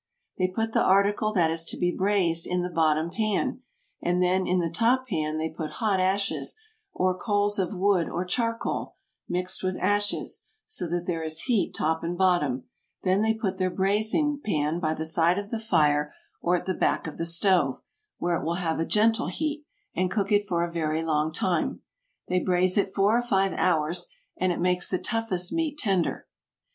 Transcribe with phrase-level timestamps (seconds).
[0.39, 3.61] They put the article that is to be braised in the bottom pan,
[4.01, 6.55] and then in the top pan they put hot ashes,
[6.91, 8.95] or coals of wood or charcoal,
[9.29, 12.63] mixed with ashes; so that there is heat top and bottom;
[13.03, 16.11] then they put their braising pan by the side of the fire
[16.41, 17.79] or at the back of the stove,
[18.17, 19.65] where it will have a gentle heat,
[19.95, 21.81] and cook it for a very long time.
[22.27, 26.25] They braise it four or five hours, and it makes the toughest meat tender.